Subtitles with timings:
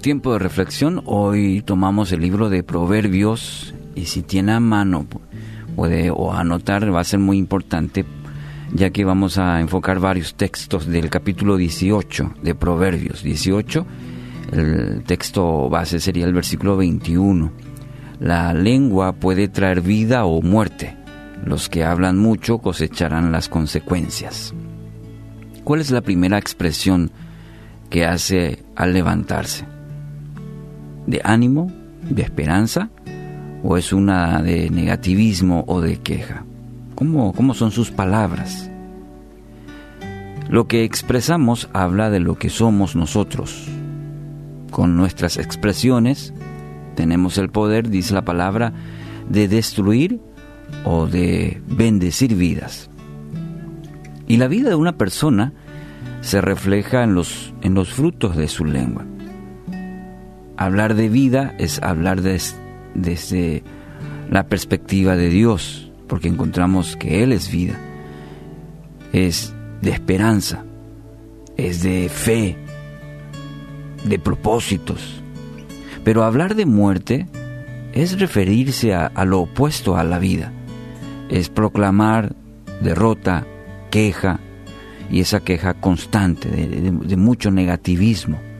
[0.00, 1.02] tiempo de reflexión.
[1.06, 5.06] Hoy tomamos el libro de Proverbios y si tiene a mano
[5.76, 8.04] puede o anotar va a ser muy importante
[8.74, 13.86] ya que vamos a enfocar varios textos del capítulo 18 de Proverbios 18.
[14.52, 17.52] El texto base sería el versículo 21.
[18.20, 20.96] La lengua puede traer vida o muerte.
[21.44, 24.54] Los que hablan mucho cosecharán las consecuencias.
[25.64, 27.10] ¿Cuál es la primera expresión
[27.90, 29.66] que hace al levantarse?
[31.06, 31.70] ¿De ánimo?
[32.08, 32.90] ¿De esperanza?
[33.62, 36.44] ¿O es una de negativismo o de queja?
[36.94, 38.70] ¿Cómo, cómo son sus palabras?
[40.48, 43.68] Lo que expresamos habla de lo que somos nosotros.
[44.70, 46.34] Con nuestras expresiones
[46.94, 48.72] tenemos el poder, dice la palabra,
[49.28, 50.20] de destruir
[50.84, 52.90] o de bendecir vidas.
[54.26, 55.52] Y la vida de una persona
[56.20, 59.04] se refleja en los, en los frutos de su lengua.
[60.62, 63.64] Hablar de vida es hablar desde
[64.30, 67.80] la perspectiva de Dios, porque encontramos que Él es vida.
[69.12, 70.64] Es de esperanza,
[71.56, 72.56] es de fe,
[74.04, 75.20] de propósitos.
[76.04, 77.26] Pero hablar de muerte
[77.92, 80.52] es referirse a, lo opuesto a la vida,
[81.28, 82.36] es proclamar
[82.80, 83.48] derrota,
[83.90, 84.38] queja,
[85.10, 88.51] y esa queja constante de, mucho negativismo.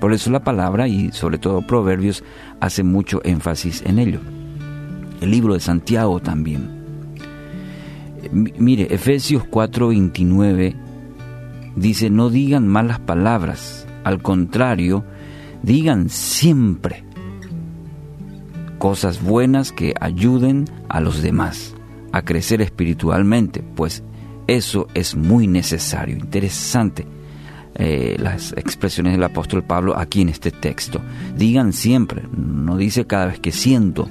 [0.00, 2.22] Por eso la palabra y sobre todo Proverbios
[2.60, 4.20] hace mucho énfasis en ello.
[5.20, 6.78] El libro de Santiago también.
[8.32, 10.74] Mire, Efesios 4:29
[11.76, 15.04] dice, no digan malas palabras, al contrario,
[15.62, 17.04] digan siempre
[18.78, 21.74] cosas buenas que ayuden a los demás
[22.12, 24.04] a crecer espiritualmente, pues
[24.46, 26.16] eso es muy necesario.
[26.16, 27.06] Interesante
[27.74, 31.00] eh, las expresiones del apóstol Pablo aquí en este texto.
[31.36, 34.08] Digan siempre, no dice cada vez que siento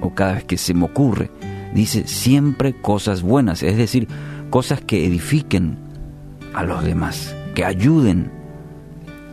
[0.00, 1.30] o cada vez que se me ocurre,
[1.74, 4.08] dice siempre cosas buenas, es decir,
[4.50, 5.78] cosas que edifiquen
[6.54, 8.30] a los demás, que ayuden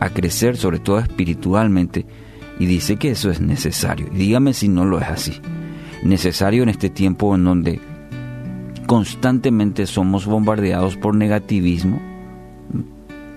[0.00, 2.06] a crecer sobre todo espiritualmente
[2.58, 4.08] y dice que eso es necesario.
[4.12, 5.40] dígame si no lo es así.
[6.02, 7.80] Necesario en este tiempo en donde
[8.86, 12.00] constantemente somos bombardeados por negativismo,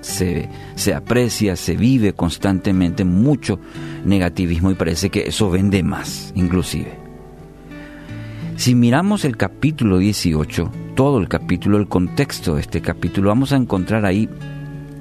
[0.02, 3.60] se, se, aprecia, se vive constantemente mucho
[4.06, 6.98] negativismo y parece que eso vende más, inclusive.
[8.58, 13.58] Si miramos el capítulo 18, todo el capítulo, el contexto de este capítulo, vamos a
[13.58, 14.30] encontrar ahí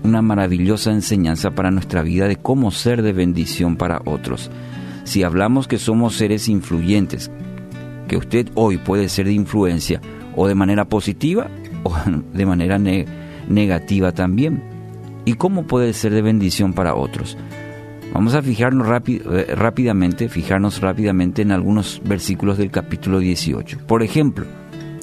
[0.02, 4.50] una maravillosa enseñanza para nuestra vida de cómo ser de bendición para otros.
[5.04, 7.30] Si hablamos que somos seres influyentes,
[8.08, 10.00] que usted hoy puede ser de influencia,
[10.36, 11.48] o de manera positiva
[11.82, 11.94] o
[12.32, 12.78] de manera
[13.48, 14.79] negativa también.
[15.24, 17.36] ¿Y cómo puede ser de bendición para otros?
[18.12, 23.86] Vamos a fijarnos eh, rápidamente, fijarnos rápidamente en algunos versículos del capítulo 18.
[23.86, 24.46] Por ejemplo,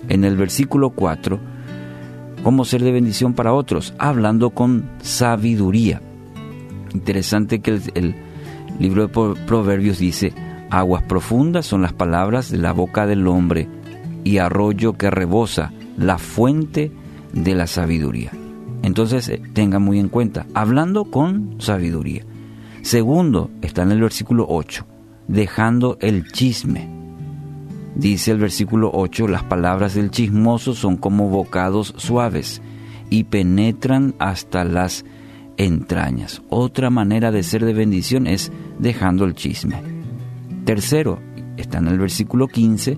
[0.09, 1.39] en el versículo 4,
[2.43, 3.93] ¿cómo ser de bendición para otros?
[3.97, 6.01] Hablando con sabiduría.
[6.93, 8.15] Interesante que el
[8.79, 10.33] libro de Proverbios dice,
[10.69, 13.69] aguas profundas son las palabras de la boca del hombre
[14.23, 16.91] y arroyo que rebosa, la fuente
[17.31, 18.31] de la sabiduría.
[18.87, 22.23] Entonces eh, tenga muy en cuenta, hablando con sabiduría.
[22.83, 24.85] Segundo, está en el versículo 8,
[25.27, 26.87] dejando el chisme.
[27.95, 32.61] Dice el versículo 8, las palabras del chismoso son como bocados suaves
[33.09, 35.03] y penetran hasta las
[35.57, 36.41] entrañas.
[36.47, 39.81] Otra manera de ser de bendición es dejando el chisme.
[40.63, 41.19] Tercero,
[41.57, 42.97] está en el versículo 15,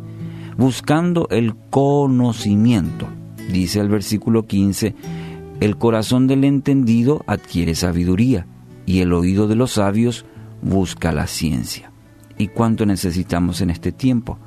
[0.55, 3.07] buscando el conocimiento.
[3.51, 4.93] Dice el versículo 15,
[5.59, 8.45] el corazón del entendido adquiere sabiduría
[8.85, 10.25] y el oído de los sabios
[10.61, 11.91] busca la ciencia.
[12.37, 14.39] ¿Y cuánto necesitamos en este tiempo?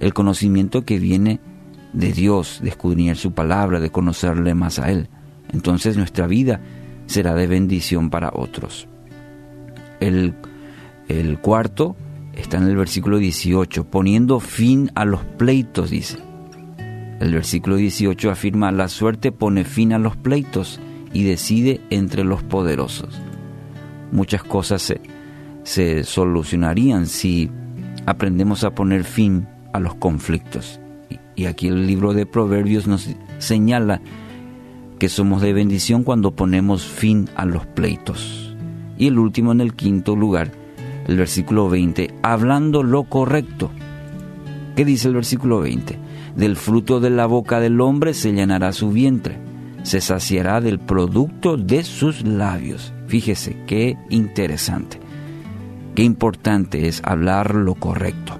[0.00, 1.40] El conocimiento que viene
[1.92, 5.08] de Dios, de escudriñar su palabra, de conocerle más a Él.
[5.52, 6.60] Entonces nuestra vida
[7.06, 8.88] será de bendición para otros.
[10.00, 10.34] El,
[11.08, 11.96] el cuarto,
[12.34, 16.25] está en el versículo 18, poniendo fin a los pleitos, dice.
[17.20, 20.80] El versículo 18 afirma, la suerte pone fin a los pleitos
[21.12, 23.18] y decide entre los poderosos.
[24.12, 25.00] Muchas cosas se,
[25.62, 27.50] se solucionarían si
[28.04, 30.78] aprendemos a poner fin a los conflictos.
[31.34, 33.08] Y aquí el libro de Proverbios nos
[33.38, 34.02] señala
[34.98, 38.54] que somos de bendición cuando ponemos fin a los pleitos.
[38.98, 40.52] Y el último en el quinto lugar,
[41.06, 43.70] el versículo 20, hablando lo correcto.
[44.74, 46.05] ¿Qué dice el versículo 20?
[46.36, 49.38] Del fruto de la boca del hombre se llenará su vientre,
[49.84, 52.92] se saciará del producto de sus labios.
[53.06, 55.00] Fíjese qué interesante.
[55.94, 58.38] Qué importante es hablar lo correcto.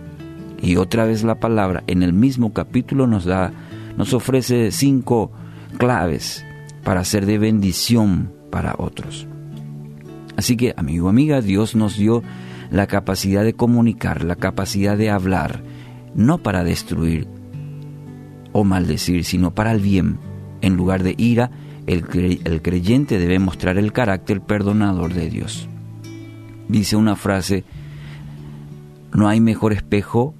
[0.61, 3.53] Y otra vez la palabra en el mismo capítulo nos da
[3.97, 5.33] nos ofrece cinco
[5.79, 6.45] claves
[6.85, 9.27] para ser de bendición para otros.
[10.37, 12.23] Así que, amigo, amiga, Dios nos dio
[12.71, 15.63] la capacidad de comunicar, la capacidad de hablar,
[16.15, 17.27] no para destruir
[18.56, 20.17] o maldecir, sino para el bien.
[20.62, 21.50] En lugar de ira,
[21.87, 22.06] el,
[22.62, 25.69] creyente debe mostrar el carácter perdonador de Dios.
[26.67, 27.64] Dice una frase,
[29.12, 30.35] no hay mejor espejo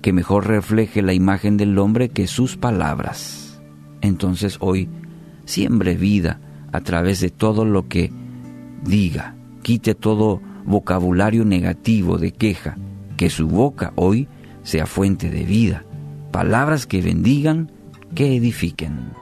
[0.00, 3.60] que mejor refleje la imagen del hombre que sus palabras.
[4.00, 4.88] Entonces hoy
[5.44, 6.40] siembre vida
[6.72, 8.10] a través de todo lo que
[8.82, 12.78] diga, quite todo vocabulario negativo de queja,
[13.18, 14.28] que su boca hoy
[14.62, 15.84] sea fuente de vida,
[16.30, 17.70] palabras que bendigan,
[18.14, 19.12] que edifiquen.